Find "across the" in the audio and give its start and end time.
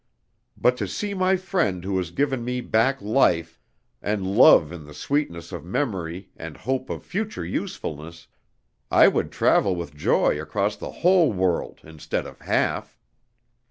10.41-10.89